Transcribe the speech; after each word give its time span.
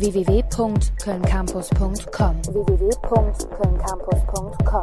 www.kölncampus.com 0.00 2.42
www.kölncampus.com 2.52 4.82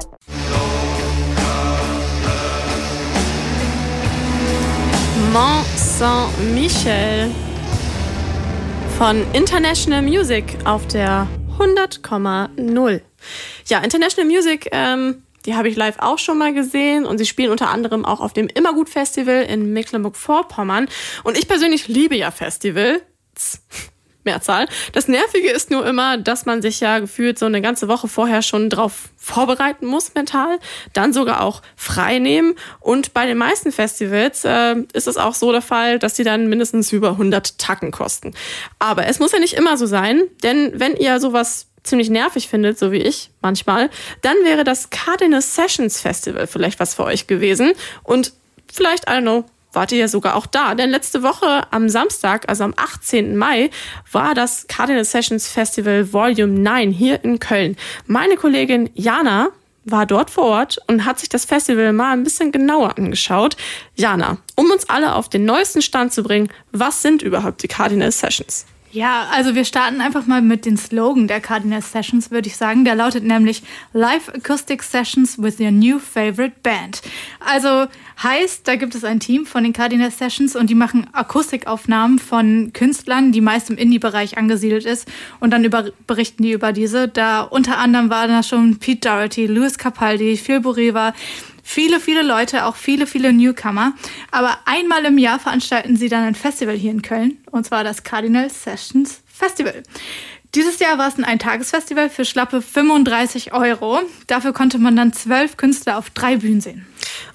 Mont 5.31 5.65
Saint-Michel 5.78 7.31
von 8.97 9.25
International 9.33 10.01
Music 10.01 10.57
auf 10.65 10.86
der 10.88 11.28
100,0. 11.58 13.02
Ja, 13.68 13.79
International 13.79 14.29
Music, 14.29 14.68
ähm, 14.72 15.24
die 15.46 15.56
habe 15.56 15.70
ich 15.70 15.76
live 15.76 15.97
auch 16.00 16.20
schon 16.20 16.38
mal 16.38 16.54
gesehen 16.54 17.05
und 17.05 17.18
sie 17.18 17.26
spielen 17.26 17.52
unter 17.52 17.70
anderem 17.70 18.05
auch 18.05 18.20
auf 18.20 18.34
dem 18.34 18.48
Immergut 18.48 18.90
Festival 18.90 19.44
in 19.44 19.73
Mecklenburg-Vorpommern. 19.73 20.88
Und 21.23 21.38
ich 21.38 21.48
persönlich 21.48 21.88
liebe 21.88 22.16
ja 22.16 22.32
Festivals. 22.32 23.02
Mehrzahl. 24.26 24.67
Das 24.94 25.07
Nervige 25.07 25.52
ist 25.52 25.71
nur 25.71 25.85
immer, 25.85 26.17
dass 26.17 26.45
man 26.45 26.62
sich 26.62 26.80
ja 26.80 26.99
gefühlt 26.99 27.40
so 27.40 27.45
eine 27.45 27.62
ganze 27.62 27.88
Woche 27.88 28.08
vorher 28.08 28.41
schon 28.41 28.70
drauf 28.70 29.09
vorbereiten 29.17 29.88
muss 29.88 30.13
mental, 30.13 30.59
dann 30.94 31.12
sogar 31.12 31.41
auch 31.41 31.62
frei 31.76 32.20
nehmen. 32.20 32.55
Und 32.80 33.14
bei 33.14 33.26
den 33.26 33.38
meisten 33.38 33.72
Festivals 33.72 34.45
äh, 34.45 34.76
ist 34.94 35.08
es 35.08 35.17
auch 35.17 35.34
so 35.34 35.52
der 35.52 35.62
Fall, 35.62 35.98
dass 35.98 36.14
die 36.14 36.23
dann 36.23 36.48
mindestens 36.48 36.91
über 36.91 37.12
100 37.12 37.58
Tacken 37.58 37.91
kosten. 37.91 38.34
Aber 38.77 39.08
es 39.08 39.20
muss 39.20 39.31
ja 39.31 39.40
nicht 39.40 39.53
immer 39.53 39.77
so 39.77 39.86
sein, 39.86 40.22
denn 40.44 40.73
wenn 40.76 40.95
ihr 40.95 41.20
sowas 41.20 41.67
ziemlich 41.86 42.09
nervig 42.09 42.48
findet, 42.48 42.78
so 42.78 42.92
wie 42.92 43.02
ich 43.02 43.31
manchmal, 43.42 43.89
dann 44.22 44.36
wäre 44.44 44.64
das 44.64 44.89
Cardinal 44.89 45.42
Sessions 45.42 46.02
Festival 46.02 46.48
vielleicht 46.48 46.80
was 46.80 46.95
für 46.95 47.03
euch 47.03 47.28
gewesen. 47.28 47.73
Und 48.03 48.34
vielleicht, 48.72 49.05
I 49.08 49.14
don't 49.14 49.22
know, 49.22 49.45
wart 49.76 49.92
ihr 49.92 50.00
ja 50.00 50.08
sogar 50.08 50.36
auch 50.36 50.46
da. 50.46 50.76
Denn 50.76 50.90
letzte 50.90 51.24
Woche 51.24 51.64
am 51.72 51.90
Samstag, 51.90 52.48
also 52.50 52.64
am 52.64 52.74
18. 52.76 53.36
Mai, 53.36 53.70
war 54.12 54.34
das 54.34 54.68
Cardinal 54.68 55.06
Sessions 55.06 55.48
Festival 55.48 56.12
Volume 56.12 56.60
9 56.60 56.92
hier 56.92 57.24
in 57.24 57.40
Köln. 57.40 57.76
Meine 58.08 58.36
Kollegin 58.36 58.90
Jana 58.94 59.50
war 59.86 60.06
dort 60.06 60.32
vor 60.32 60.45
Ort 60.45 60.80
und 60.88 61.06
hat 61.06 61.20
sich 61.20 61.30
das 61.30 61.45
Festival 61.45 61.94
mal 61.94 62.14
ein 62.14 62.23
bisschen 62.23 62.52
genauer 62.52 62.98
angeschaut. 62.98 63.56
Jana, 63.95 64.38
um 64.56 64.72
uns 64.72 64.90
alle 64.90 65.16
auf 65.16 65.30
den 65.30 65.45
neuesten 65.45 65.82
Stand 65.82 66.12
zu 66.12 66.23
bringen, 66.23 66.50
was 66.72 67.02
sind 67.02 67.22
überhaupt 67.22 67.62
die 67.62 67.67
Cardinal 67.67 68.12
Sessions? 68.12 68.66
Ja, 68.96 69.28
also 69.30 69.56
wir 69.56 69.66
starten 69.66 70.00
einfach 70.00 70.26
mal 70.26 70.42
mit 70.42 70.66
dem 70.66 70.78
Slogan 70.78 71.28
der 71.28 71.42
Cardinal 71.42 71.82
Sessions, 71.82 72.32
würde 72.32 72.48
ich 72.48 72.56
sagen. 72.56 72.86
Der 72.86 72.96
lautet 72.96 73.26
nämlich 73.26 73.62
Live 73.92 74.30
Acoustic 74.30 74.82
Sessions 74.84 75.38
with 75.38 75.60
your 75.60 75.72
new 75.72 76.00
favorite 76.00 76.54
band. 76.64 77.02
Also 77.42 77.88
heißt, 78.23 78.66
da 78.66 78.78
gibt 78.78 78.96
es 78.96 79.04
ein 79.04 79.20
Team 79.20 79.46
von 79.46 79.66
den 79.66 79.73
Cardinal 79.73 80.12
Sessions 80.12 80.56
und 80.56 80.70
die 80.70 80.76
machen 80.76 81.08
Akustikaufnahmen 81.12 82.20
von 82.20 82.72
Künstlern, 82.72 83.34
die 83.34 83.42
meist 83.42 83.70
im 83.70 83.76
Indie-Bereich 83.76 84.38
angesiedelt 84.38 84.86
ist 84.86 85.12
und 85.42 85.52
dann 85.52 85.66
über, 85.66 85.92
berichten 86.08 86.44
die 86.44 86.54
über 86.54 86.72
diese. 86.72 87.10
Da 87.10 87.42
unter 87.42 87.80
anderem 87.80 88.10
waren 88.10 88.30
da 88.30 88.44
schon 88.44 88.78
Pete 88.78 89.10
Doherty, 89.10 89.48
Louis 89.48 89.78
Capaldi, 89.78 90.38
Phil 90.38 90.62
Buriva, 90.62 91.14
viele, 91.66 91.99
viele 91.99 92.21
Leute, 92.21 92.66
auch 92.66 92.75
viele, 92.77 93.08
viele 93.08 93.33
Newcomer. 93.33 93.94
Aber 94.31 94.59
einmal 94.66 95.03
im 95.03 95.17
Jahr 95.17 95.39
veranstalten 95.39 95.97
sie 95.97 96.08
dann 96.08 96.23
ein 96.23 96.35
Festival 96.35 96.75
hier 96.75 96.91
in 96.91 97.02
Köln, 97.02 97.39
und 97.52 97.66
zwar 97.66 97.83
das 97.83 98.03
Cardinal 98.03 98.49
Sessions 98.49 99.21
Festival. 99.25 99.83
Dieses 100.53 100.80
Jahr 100.80 100.97
war 100.97 101.09
es 101.09 101.17
ein 101.17 101.25
Eintagesfestival 101.25 102.09
für 102.09 102.23
schlappe 102.23 102.61
35 102.61 103.52
Euro. 103.52 103.99
Dafür 104.27 104.53
konnte 104.53 104.77
man 104.77 104.95
dann 104.95 105.11
zwölf 105.11 105.58
Künstler 105.58 105.97
auf 105.97 106.11
drei 106.11 106.38
Bühnen 106.38 106.61
sehen. 106.61 106.88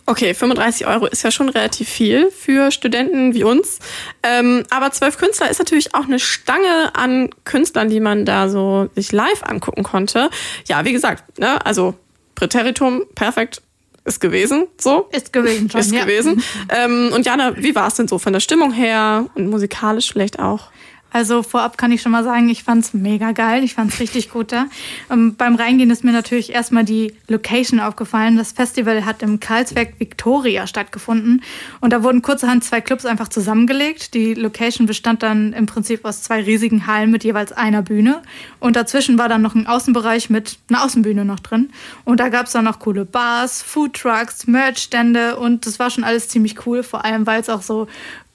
Okay, 0.06 0.32
35 0.32 0.86
Euro 0.86 1.06
ist 1.06 1.22
ja 1.22 1.30
schon 1.30 1.50
relativ 1.50 1.88
viel 1.88 2.30
für 2.30 2.70
Studenten 2.70 3.34
wie 3.34 3.44
uns. 3.44 3.80
Ähm, 4.22 4.64
aber 4.70 4.90
zwölf 4.92 5.18
Künstler 5.18 5.50
ist 5.50 5.58
natürlich 5.58 5.94
auch 5.94 6.04
eine 6.04 6.18
Stange 6.18 6.94
an 6.94 7.28
Künstlern, 7.44 7.90
die 7.90 8.00
man 8.00 8.24
da 8.24 8.48
so 8.48 8.88
sich 8.94 9.12
live 9.12 9.42
angucken 9.42 9.82
konnte. 9.82 10.30
Ja, 10.66 10.86
wie 10.86 10.92
gesagt, 10.92 11.38
ne, 11.38 11.64
also 11.66 11.94
Präteritum, 12.36 13.02
perfekt, 13.14 13.60
ist 14.04 14.20
gewesen, 14.20 14.66
so. 14.80 15.08
Ist 15.12 15.32
gewesen 15.32 15.70
schon, 15.70 15.80
Ist 15.80 15.92
ja. 15.92 16.04
gewesen. 16.04 16.42
Ähm, 16.68 17.10
und 17.14 17.26
Jana, 17.26 17.56
wie 17.56 17.74
war 17.74 17.88
es 17.88 17.94
denn 17.94 18.06
so 18.08 18.18
von 18.18 18.32
der 18.32 18.40
Stimmung 18.40 18.72
her 18.72 19.26
und 19.34 19.48
musikalisch 19.48 20.12
vielleicht 20.12 20.38
auch? 20.38 20.70
Also 21.12 21.42
vorab 21.42 21.76
kann 21.76 21.92
ich 21.92 22.02
schon 22.02 22.12
mal 22.12 22.24
sagen, 22.24 22.48
ich 22.48 22.62
fand's 22.62 22.94
mega 22.94 23.32
geil. 23.32 23.64
Ich 23.64 23.74
fand's 23.74 23.98
richtig 24.00 24.30
gut 24.30 24.52
da. 24.52 24.66
Ähm, 25.10 25.34
beim 25.36 25.56
Reingehen 25.56 25.90
ist 25.90 26.04
mir 26.04 26.12
natürlich 26.12 26.52
erstmal 26.52 26.84
die 26.84 27.14
Location 27.28 27.80
aufgefallen. 27.80 28.36
Das 28.36 28.52
Festival 28.52 29.04
hat 29.04 29.22
im 29.22 29.40
Karlsberg 29.40 29.98
Victoria 29.98 30.66
stattgefunden. 30.66 31.42
Und 31.80 31.92
da 31.92 32.02
wurden 32.02 32.22
kurzerhand 32.22 32.64
zwei 32.64 32.80
Clubs 32.80 33.04
einfach 33.04 33.28
zusammengelegt. 33.28 34.14
Die 34.14 34.34
Location 34.34 34.86
bestand 34.86 35.22
dann 35.22 35.52
im 35.52 35.66
Prinzip 35.66 36.04
aus 36.04 36.22
zwei 36.22 36.42
riesigen 36.42 36.86
Hallen 36.86 37.10
mit 37.10 37.24
jeweils 37.24 37.52
einer 37.52 37.82
Bühne. 37.82 38.22
Und 38.60 38.76
dazwischen 38.76 39.18
war 39.18 39.28
dann 39.28 39.42
noch 39.42 39.54
ein 39.54 39.66
Außenbereich 39.66 40.30
mit 40.30 40.58
einer 40.68 40.84
Außenbühne 40.84 41.24
noch 41.24 41.40
drin. 41.40 41.70
Und 42.04 42.20
da 42.20 42.28
gab's 42.28 42.52
dann 42.52 42.64
noch 42.64 42.78
coole 42.78 43.04
Bars, 43.04 43.62
Foodtrucks, 43.62 44.46
Merchstände. 44.46 45.36
Und 45.36 45.66
das 45.66 45.78
war 45.78 45.90
schon 45.90 46.04
alles 46.04 46.28
ziemlich 46.28 46.66
cool. 46.66 46.82
Vor 46.82 47.04
allem, 47.04 47.26
weil 47.26 47.40
es 47.40 47.48
auch 47.48 47.62
so 47.62 47.88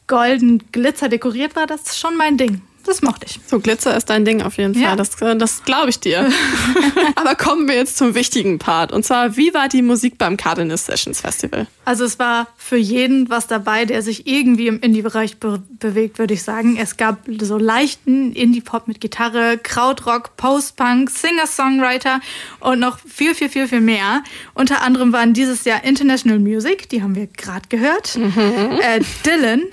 golden 0.07 0.71
Glitzer 0.71 1.09
dekoriert 1.09 1.55
war, 1.55 1.67
das 1.67 1.81
ist 1.83 1.99
schon 1.99 2.17
mein 2.17 2.37
Ding. 2.37 2.61
Das 2.85 3.01
mochte 3.01 3.25
ich. 3.25 3.39
So, 3.47 3.59
Glitzer 3.59 3.97
ist 3.97 4.11
dein 4.11 4.25
Ding 4.25 4.43
auf 4.43 4.57
jeden 4.57 4.75
Fall. 4.75 4.83
Ja. 4.83 4.95
Das, 4.95 5.19
äh, 5.21 5.35
das 5.35 5.63
glaube 5.63 5.89
ich 5.89 5.99
dir. 5.99 6.29
Aber 7.15 7.33
kommen 7.33 7.67
wir 7.67 7.75
jetzt 7.75 7.97
zum 7.97 8.13
wichtigen 8.13 8.59
Part. 8.59 8.91
Und 8.91 9.03
zwar, 9.03 9.37
wie 9.37 9.53
war 9.55 9.69
die 9.69 9.81
Musik 9.81 10.19
beim 10.19 10.37
Cardinal 10.37 10.77
Sessions 10.77 11.21
Festival? 11.21 11.65
Also 11.83 12.05
es 12.05 12.19
war 12.19 12.47
für 12.57 12.77
jeden 12.77 13.29
was 13.29 13.47
dabei, 13.47 13.85
der 13.85 14.03
sich 14.03 14.27
irgendwie 14.27 14.67
im 14.67 14.79
Indie-Bereich 14.79 15.37
be 15.37 15.63
bewegt, 15.79 16.19
würde 16.19 16.35
ich 16.35 16.43
sagen. 16.43 16.77
Es 16.77 16.97
gab 16.97 17.19
so 17.39 17.57
leichten 17.57 18.33
Indie-Pop 18.33 18.87
mit 18.87 19.01
Gitarre, 19.01 19.57
Krautrock, 19.57 20.37
Post-Punk, 20.37 21.09
Singer-Songwriter 21.09 22.21
und 22.59 22.79
noch 22.79 22.99
viel, 22.99 23.33
viel, 23.33 23.49
viel, 23.49 23.67
viel 23.67 23.81
mehr. 23.81 24.23
Unter 24.53 24.81
anderem 24.81 25.11
waren 25.11 25.33
dieses 25.33 25.65
Jahr 25.65 25.83
International 25.83 26.39
Music, 26.39 26.89
die 26.89 27.01
haben 27.01 27.15
wir 27.15 27.27
gerade 27.27 27.67
gehört, 27.69 28.15
äh, 28.15 29.01
Dylan, 29.25 29.63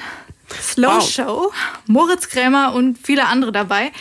Slow 0.61 0.97
Wow. 0.97 1.11
Show, 1.11 1.53
Moritz 1.87 2.29
Krämer 2.29 2.75
und 2.75 2.99
viele 3.03 3.27
andere 3.27 3.53
dabei. 3.53 3.93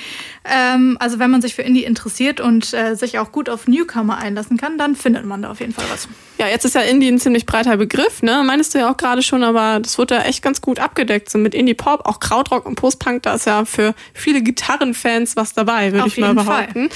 Ähm, 0.44 0.98
also 1.00 1.20
wenn 1.20 1.30
man 1.30 1.42
sich 1.42 1.54
für 1.54 1.62
Indie 1.62 1.84
interessiert 1.84 2.42
und 2.42 2.74
äh, 2.74 2.96
sich 2.96 3.20
auch 3.20 3.32
gut 3.32 3.50
auf 3.50 3.68
Newcomer 3.68 4.18
einlassen 4.18 4.58
kann, 4.58 4.78
dann 4.78 4.96
findet 4.96 5.26
man 5.26 5.44
da 5.44 5.52
auf 5.52 5.60
jeden 5.60 5.74
Fall 5.74 5.86
was. 5.92 6.08
Ja, 6.40 6.48
jetzt 6.48 6.66
ist 6.66 6.74
ja 6.74 6.82
Indie 6.82 7.08
ein 7.08 7.20
ziemlich 7.20 7.46
breiter 7.46 7.78
Begriff, 7.78 8.24
ne? 8.24 8.42
Meinst 8.44 8.74
du 8.74 8.80
ja 8.80 8.90
auch 8.90 8.98
gerade 8.98 9.22
schon, 9.22 9.44
aber 9.44 9.80
das 9.80 10.00
wurde 10.00 10.16
ja 10.16 10.22
echt 10.22 10.42
ganz 10.42 10.60
gut 10.60 10.80
abgedeckt. 10.80 11.30
So 11.30 11.38
mit 11.38 11.54
Indie-Pop, 11.54 12.08
auch 12.08 12.20
Krautrock 12.20 12.66
und 12.66 12.76
Post-Punk, 12.76 13.22
da 13.22 13.36
ist 13.36 13.46
ja 13.46 13.66
für 13.66 13.94
viele 14.16 14.42
Gitarrenfans 14.42 15.36
was 15.36 15.54
dabei, 15.54 15.92
würde 15.94 16.08
ich 16.08 16.18
mal 16.18 16.34
behaupten. 16.34 16.90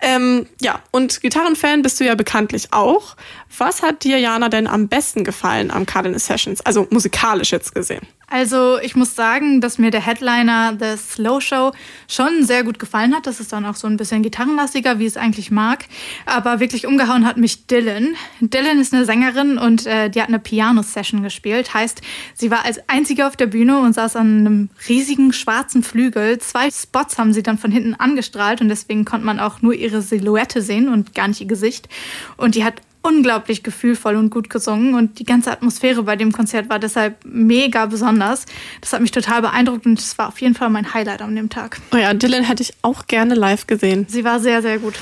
Ähm, 0.00 0.46
ja, 0.60 0.78
und 0.92 1.20
Gitarrenfan 1.20 1.82
bist 1.82 1.98
du 1.98 2.04
ja 2.04 2.14
bekanntlich 2.14 2.72
auch. 2.72 3.16
Was 3.58 3.82
hat 3.82 4.04
dir, 4.04 4.18
Jana, 4.18 4.48
denn 4.48 4.68
am 4.68 4.86
besten 4.86 5.24
gefallen 5.24 5.72
am 5.72 5.84
Cardinal 5.84 6.20
Sessions? 6.20 6.60
Also 6.64 6.86
musikalisch 6.90 7.50
jetzt 7.50 7.74
gesehen. 7.74 8.06
Also 8.28 8.78
ich 8.78 8.96
muss 8.96 9.14
sagen, 9.14 9.60
dass 9.60 9.76
mir 9.76 9.90
der 9.90 10.00
Headliner 10.00 10.74
The 10.80 10.96
Slow 10.96 11.40
Show 11.40 11.72
schon 12.08 12.46
sehr 12.46 12.64
gut 12.64 12.78
gefallen 12.78 12.91
hat. 12.92 13.26
Das 13.26 13.40
ist 13.40 13.52
dann 13.52 13.64
auch 13.64 13.76
so 13.76 13.86
ein 13.86 13.96
bisschen 13.96 14.22
gitarrenlastiger, 14.22 14.98
wie 14.98 15.06
es 15.06 15.16
eigentlich 15.16 15.50
mag. 15.50 15.86
Aber 16.26 16.60
wirklich 16.60 16.86
umgehauen 16.86 17.26
hat 17.26 17.36
mich 17.36 17.66
Dylan. 17.66 18.14
Dylan 18.40 18.80
ist 18.80 18.92
eine 18.94 19.04
Sängerin 19.04 19.58
und 19.58 19.86
äh, 19.86 20.10
die 20.10 20.20
hat 20.20 20.28
eine 20.28 20.38
Piano-Session 20.38 21.22
gespielt. 21.22 21.74
Heißt, 21.74 22.02
sie 22.34 22.50
war 22.50 22.64
als 22.64 22.80
einzige 22.88 23.26
auf 23.26 23.36
der 23.36 23.46
Bühne 23.46 23.80
und 23.80 23.94
saß 23.94 24.16
an 24.16 24.38
einem 24.38 24.68
riesigen 24.88 25.32
schwarzen 25.32 25.82
Flügel. 25.82 26.38
Zwei 26.38 26.70
Spots 26.70 27.18
haben 27.18 27.32
sie 27.32 27.42
dann 27.42 27.58
von 27.58 27.70
hinten 27.70 27.94
angestrahlt 27.94 28.60
und 28.60 28.68
deswegen 28.68 29.04
konnte 29.04 29.26
man 29.26 29.40
auch 29.40 29.62
nur 29.62 29.74
ihre 29.74 30.02
Silhouette 30.02 30.62
sehen 30.62 30.88
und 30.88 31.14
gar 31.14 31.28
nicht 31.28 31.40
ihr 31.40 31.46
Gesicht. 31.46 31.88
Und 32.36 32.54
die 32.54 32.64
hat 32.64 32.82
unglaublich 33.02 33.62
gefühlvoll 33.62 34.16
und 34.16 34.30
gut 34.30 34.48
gesungen 34.48 34.94
und 34.94 35.18
die 35.18 35.24
ganze 35.24 35.50
Atmosphäre 35.50 36.02
bei 36.04 36.16
dem 36.16 36.32
Konzert 36.32 36.70
war 36.70 36.78
deshalb 36.78 37.16
mega 37.24 37.86
besonders. 37.86 38.46
Das 38.80 38.92
hat 38.92 39.00
mich 39.00 39.10
total 39.10 39.42
beeindruckt 39.42 39.86
und 39.86 39.98
es 39.98 40.16
war 40.18 40.28
auf 40.28 40.40
jeden 40.40 40.54
Fall 40.54 40.70
mein 40.70 40.94
Highlight 40.94 41.20
an 41.20 41.34
dem 41.34 41.50
Tag. 41.50 41.80
Oh 41.92 41.96
ja, 41.96 42.14
Dylan 42.14 42.44
hätte 42.44 42.62
ich 42.62 42.74
auch 42.82 43.06
gerne 43.06 43.34
live 43.34 43.66
gesehen. 43.66 44.06
Sie 44.08 44.24
war 44.24 44.40
sehr, 44.40 44.62
sehr 44.62 44.78
gut. 44.78 44.94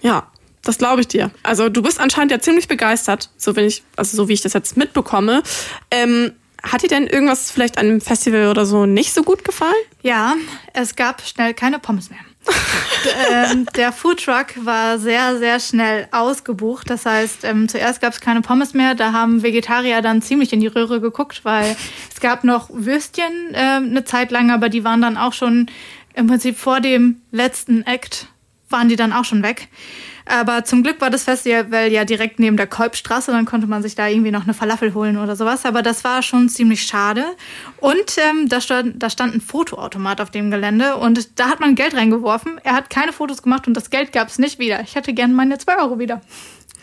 Ja, 0.00 0.28
das 0.62 0.78
glaube 0.78 1.00
ich 1.00 1.08
dir. 1.08 1.30
Also 1.42 1.68
du 1.68 1.82
bist 1.82 2.00
anscheinend 2.00 2.30
ja 2.30 2.40
ziemlich 2.40 2.68
begeistert, 2.68 3.30
so 3.36 3.56
wenn 3.56 3.66
ich, 3.66 3.82
also 3.96 4.16
so 4.16 4.28
wie 4.28 4.34
ich 4.34 4.40
das 4.40 4.52
jetzt 4.52 4.76
mitbekomme. 4.76 5.42
Ähm, 5.90 6.32
hat 6.62 6.82
dir 6.82 6.88
denn 6.88 7.08
irgendwas 7.08 7.50
vielleicht 7.50 7.78
an 7.78 7.86
einem 7.86 8.00
Festival 8.00 8.48
oder 8.48 8.64
so 8.64 8.86
nicht 8.86 9.12
so 9.12 9.24
gut 9.24 9.44
gefallen? 9.44 9.72
Ja, 10.02 10.36
es 10.72 10.94
gab 10.94 11.22
schnell 11.22 11.54
keine 11.54 11.80
Pommes 11.80 12.10
mehr. 12.10 12.20
Ähm, 13.30 13.66
der 13.76 13.92
Foodtruck 13.92 14.64
war 14.64 14.98
sehr, 14.98 15.38
sehr 15.38 15.60
schnell 15.60 16.06
ausgebucht. 16.12 16.88
Das 16.88 17.06
heißt, 17.06 17.44
ähm, 17.44 17.68
zuerst 17.68 18.00
gab 18.00 18.12
es 18.12 18.20
keine 18.20 18.42
Pommes 18.42 18.74
mehr. 18.74 18.94
Da 18.94 19.12
haben 19.12 19.42
Vegetarier 19.42 20.02
dann 20.02 20.22
ziemlich 20.22 20.52
in 20.52 20.60
die 20.60 20.66
Röhre 20.68 21.00
geguckt, 21.00 21.44
weil 21.44 21.76
es 22.12 22.20
gab 22.20 22.44
noch 22.44 22.70
Würstchen 22.72 23.32
ähm, 23.54 23.88
eine 23.90 24.04
Zeit 24.04 24.30
lang, 24.30 24.50
aber 24.50 24.68
die 24.68 24.84
waren 24.84 25.02
dann 25.02 25.16
auch 25.16 25.32
schon 25.32 25.66
im 26.14 26.26
Prinzip 26.26 26.58
vor 26.58 26.80
dem 26.80 27.22
letzten 27.30 27.82
Act 27.82 28.28
waren 28.72 28.88
die 28.88 28.96
dann 28.96 29.12
auch 29.12 29.24
schon 29.24 29.42
weg. 29.42 29.68
Aber 30.24 30.64
zum 30.64 30.82
Glück 30.82 31.00
war 31.00 31.10
das 31.10 31.24
Festival 31.24 31.90
ja 31.90 32.04
direkt 32.04 32.38
neben 32.38 32.56
der 32.56 32.66
Kolbstraße, 32.66 33.32
dann 33.32 33.44
konnte 33.44 33.66
man 33.66 33.82
sich 33.82 33.94
da 33.94 34.06
irgendwie 34.06 34.30
noch 34.30 34.44
eine 34.44 34.54
Falafel 34.54 34.94
holen 34.94 35.18
oder 35.18 35.34
sowas. 35.34 35.66
Aber 35.66 35.82
das 35.82 36.04
war 36.04 36.22
schon 36.22 36.48
ziemlich 36.48 36.82
schade. 36.82 37.24
Und 37.78 38.16
ähm, 38.18 38.48
da, 38.48 38.60
stand, 38.60 39.02
da 39.02 39.10
stand 39.10 39.34
ein 39.34 39.40
Fotoautomat 39.40 40.20
auf 40.20 40.30
dem 40.30 40.50
Gelände 40.50 40.96
und 40.96 41.38
da 41.38 41.48
hat 41.48 41.60
man 41.60 41.74
Geld 41.74 41.94
reingeworfen. 41.94 42.60
Er 42.62 42.74
hat 42.74 42.88
keine 42.88 43.12
Fotos 43.12 43.42
gemacht 43.42 43.66
und 43.66 43.74
das 43.74 43.90
Geld 43.90 44.12
gab 44.12 44.28
es 44.28 44.38
nicht 44.38 44.58
wieder. 44.58 44.80
Ich 44.82 44.94
hätte 44.94 45.12
gerne 45.12 45.34
meine 45.34 45.58
2 45.58 45.78
Euro 45.78 45.98
wieder. 45.98 46.20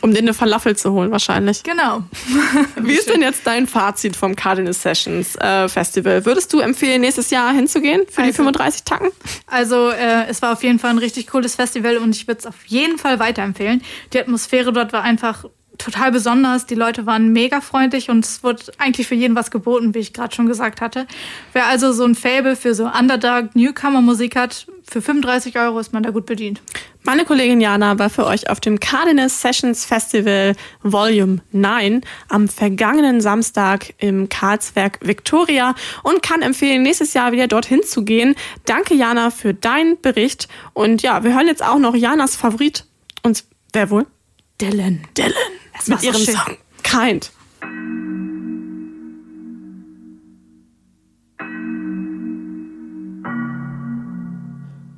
Um 0.02 0.12
dir 0.14 0.20
eine 0.20 0.34
Falafel 0.34 0.76
zu 0.78 0.92
holen, 0.94 1.12
wahrscheinlich. 1.12 1.64
Genau. 1.64 2.04
Wie 2.82 2.94
ist 2.94 3.10
denn 3.10 3.22
jetzt 3.22 3.46
dein 3.46 3.68
Fazit 3.68 4.16
vom 4.16 4.36
Cardinal 4.36 4.74
Sessions 4.74 5.36
äh, 5.36 5.68
Festival? 5.68 6.26
Würdest 6.26 6.54
du 6.54 6.60
empfehlen, 6.60 7.02
nächstes 7.02 7.30
Jahr 7.32 7.54
hinzugehen 7.54 8.04
für 8.10 8.22
Also- 8.22 8.32
die 8.32 8.36
35 8.38 8.84
Tacken? 8.84 9.10
Also 9.48 9.90
äh, 9.90 10.26
es 10.30 10.42
war 10.42 10.54
auf 10.54 10.64
jeden 10.64 10.80
Fall 10.80 10.92
ein 10.92 10.98
richtig 11.00 11.28
cooles 11.28 11.56
Festival 11.56 11.98
und 11.98 12.16
ich 12.16 12.28
würde 12.28 12.40
es 12.40 12.46
auf 12.46 12.66
jeden 12.68 12.98
Fall 12.98 13.20
weiterempfehlen. 13.20 13.82
Die 14.14 14.20
Atmosphäre 14.20 14.72
dort 14.72 14.94
war 14.94 15.04
einfach 15.04 15.44
total 15.78 16.12
besonders. 16.12 16.66
Die 16.66 16.76
Leute 16.76 17.06
waren 17.06 17.32
mega 17.32 17.62
freundlich 17.62 18.10
und 18.10 18.26
es 18.26 18.44
wurde 18.44 18.64
eigentlich 18.78 19.08
für 19.08 19.16
jeden 19.16 19.36
was 19.36 19.50
geboten, 19.50 19.94
wie 19.96 20.00
ich 20.00 20.14
gerade 20.14 20.36
schon 20.36 20.46
gesagt 20.48 20.82
hatte. 20.82 21.08
Wer 21.54 21.68
also 21.68 21.94
so 21.94 22.04
ein 22.06 22.16
Fable 22.16 22.56
für 22.56 22.76
so 22.76 22.86
Underdog 22.86 23.56
Newcomer 23.56 24.02
Musik 24.02 24.36
hat, 24.36 24.68
für 24.90 25.02
35 25.02 25.58
Euro 25.58 25.80
ist 25.80 25.94
man 25.94 26.04
da 26.04 26.10
gut 26.10 26.26
bedient. 26.26 26.62
Meine 27.04 27.24
Kollegin 27.24 27.62
Jana 27.62 27.98
war 27.98 28.10
für 28.10 28.26
euch 28.26 28.50
auf 28.50 28.60
dem 28.60 28.80
Cardinal 28.80 29.30
Sessions 29.30 29.86
Festival 29.86 30.54
Volume 30.84 31.42
9 31.52 32.02
am 32.28 32.50
vergangenen 32.50 33.22
Samstag 33.22 33.94
im 34.00 34.28
Karlswerk 34.28 35.00
Victoria 35.02 35.76
und 36.04 36.22
kann 36.22 36.42
empfehlen, 36.42 36.84
nächstes 36.84 37.14
Jahr 37.14 37.32
wieder 37.32 37.48
dorthin 37.48 37.84
zu 37.84 38.04
gehen. 38.04 38.36
Danke, 38.66 38.96
Jana, 38.96 39.32
für 39.32 39.54
deinen 39.54 40.00
Bericht. 40.02 40.50
Und 40.74 41.02
ja, 41.02 41.24
wir 41.24 41.34
hören 41.34 41.48
jetzt 41.48 41.64
auch 41.64 41.80
noch 41.80 41.96
Janas 41.96 42.36
Favorit. 42.36 42.86
Und 43.24 43.46
wer 43.72 43.90
wohl? 43.90 44.06
Dylan. 44.60 45.02
Dylan. 45.18 45.34
Es 45.80 45.90
war 45.90 45.96
Mit 45.96 46.02
so 46.02 46.08
ihrem 46.08 46.26
schön. 46.26 46.36
Song 46.36 46.58
Kind. 46.84 47.32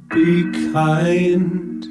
Be 0.09 0.51
kind. 0.73 1.90